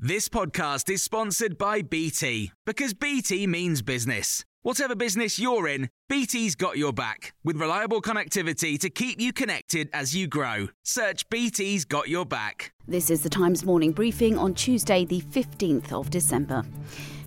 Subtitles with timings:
[0.00, 4.44] This podcast is sponsored by BT because BT means business.
[4.62, 9.90] Whatever business you're in, BT's got your back with reliable connectivity to keep you connected
[9.92, 10.68] as you grow.
[10.84, 12.72] Search BT's got your back.
[12.86, 16.62] This is the Times morning briefing on Tuesday, the 15th of December.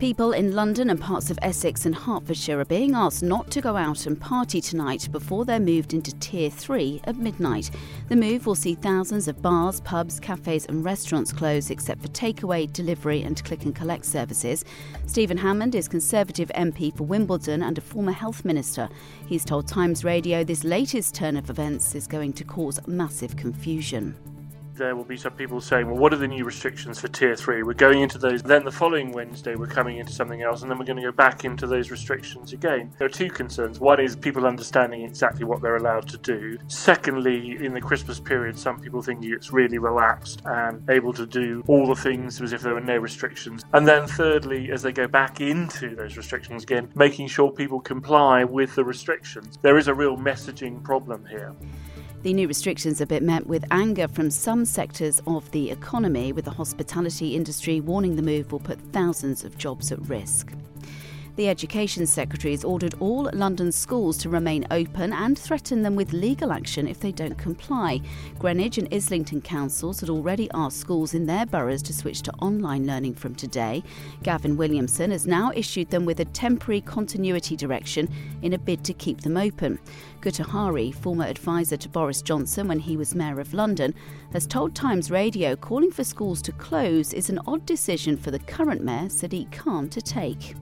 [0.00, 3.76] People in London and parts of Essex and Hertfordshire are being asked not to go
[3.76, 7.70] out and party tonight before they're moved into Tier 3 at midnight.
[8.08, 12.70] The move will see thousands of bars, pubs, cafes, and restaurants close except for takeaway,
[12.72, 14.64] delivery, and click and collect services.
[15.06, 18.88] Stephen Hammond is Conservative MP for Wimbledon and a former health minister.
[19.26, 24.16] He's told Times Radio this latest turn of events is going to cause massive confusion
[24.76, 27.62] there will be some people saying, well, what are the new restrictions for tier three?
[27.62, 28.42] We're going into those.
[28.42, 31.12] Then the following Wednesday, we're coming into something else, and then we're going to go
[31.12, 32.92] back into those restrictions again.
[32.98, 33.80] There are two concerns.
[33.80, 36.58] One is people understanding exactly what they're allowed to do.
[36.68, 41.62] Secondly, in the Christmas period, some people think it's really relaxed and able to do
[41.66, 43.64] all the things as if there were no restrictions.
[43.72, 48.44] And then thirdly, as they go back into those restrictions again, making sure people comply
[48.44, 49.58] with the restrictions.
[49.62, 51.54] There is a real messaging problem here.
[52.24, 56.46] The new restrictions have been met with anger from some sectors of the economy, with
[56.46, 60.50] the hospitality industry warning the move will put thousands of jobs at risk.
[61.36, 66.12] The Education Secretary has ordered all London schools to remain open and threaten them with
[66.12, 68.00] legal action if they don't comply.
[68.38, 72.86] Greenwich and Islington councils had already asked schools in their boroughs to switch to online
[72.86, 73.82] learning from today.
[74.22, 78.08] Gavin Williamson has now issued them with a temporary continuity direction
[78.42, 79.80] in a bid to keep them open.
[80.20, 83.92] Guto Harri, former advisor to Boris Johnson when he was Mayor of London,
[84.32, 88.38] has told Times Radio calling for schools to close is an odd decision for the
[88.38, 90.54] current Mayor, Sadiq Khan, to take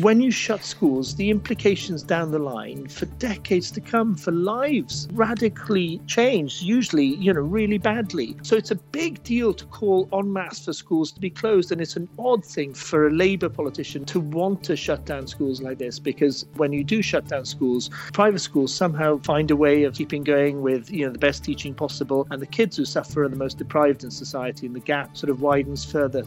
[0.00, 5.06] when you shut schools, the implications down the line for decades to come for lives
[5.12, 8.36] radically change, usually, you know, really badly.
[8.42, 11.70] So it's a big deal to call en masse for schools to be closed.
[11.70, 15.62] And it's an odd thing for a Labour politician to want to shut down schools
[15.62, 19.84] like this because when you do shut down schools, private schools somehow find a way
[19.84, 22.26] of keeping going with, you know, the best teaching possible.
[22.30, 25.30] And the kids who suffer are the most deprived in society, and the gap sort
[25.30, 26.24] of widens further.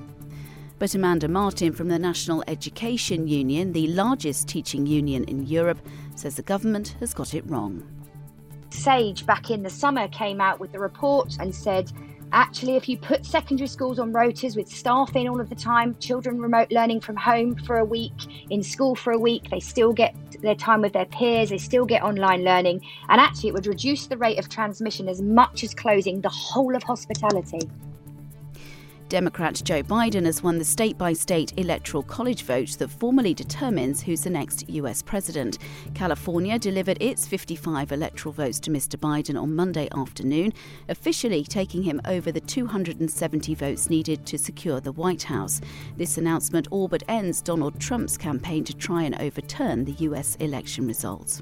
[0.79, 5.79] But Amanda Martin from the National Education Union, the largest teaching union in Europe,
[6.15, 7.83] says the government has got it wrong.
[8.69, 11.91] SAGE back in the summer came out with the report and said
[12.31, 15.95] actually, if you put secondary schools on rotas with staff in all of the time,
[15.99, 18.13] children remote learning from home for a week,
[18.49, 21.85] in school for a week, they still get their time with their peers, they still
[21.85, 25.73] get online learning, and actually, it would reduce the rate of transmission as much as
[25.73, 27.61] closing the whole of hospitality.
[29.09, 34.01] Democrat Joe Biden has won the state by state electoral college vote that formally determines
[34.01, 35.59] who's the next US president.
[35.93, 38.97] California delivered its 55 electoral votes to Mr.
[38.97, 40.51] Biden on Monday afternoon,
[40.89, 45.61] officially taking him over the 270 votes needed to secure the White House.
[45.95, 50.85] This announcement all but ends Donald Trump's campaign to try and overturn the US election
[50.85, 51.41] results.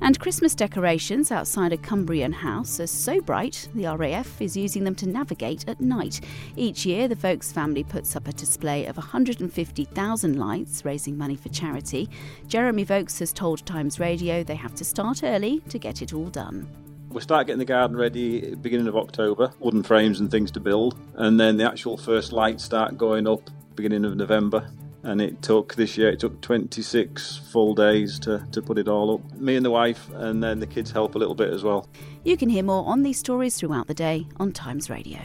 [0.00, 4.94] And Christmas decorations outside a Cumbrian house are so bright the RAF is using them
[4.96, 6.20] to navigate at night.
[6.56, 11.48] Each year, the Vokes family puts up a display of 150,000 lights, raising money for
[11.48, 12.08] charity.
[12.48, 16.28] Jeremy Vokes has told Times Radio they have to start early to get it all
[16.28, 16.68] done.
[17.10, 20.98] We start getting the garden ready beginning of October, wooden frames and things to build,
[21.14, 24.68] and then the actual first lights start going up beginning of November
[25.04, 29.14] and it took this year it took 26 full days to, to put it all
[29.14, 29.38] up.
[29.38, 31.88] Me and the wife and then the kids help a little bit as well.
[32.24, 35.20] You can hear more on these stories throughout the day on times radio.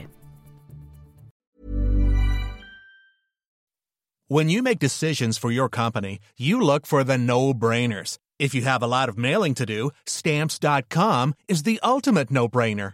[4.28, 8.18] When you make decisions for your company you look for the no-brainers.
[8.38, 12.94] If you have a lot of mailing to do stamps.com is the ultimate no-brainer